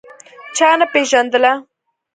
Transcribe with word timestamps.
چا 0.57 0.69
نه 0.79 0.85
پېژندله. 0.93 1.53